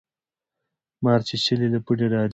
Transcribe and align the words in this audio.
ـ 0.51 1.03
مارچيچلى 1.03 1.67
له 1.73 1.79
پړي 1.85 2.05
ډاريږي. 2.11 2.29